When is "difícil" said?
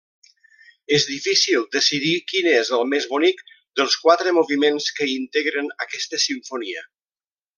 1.09-1.65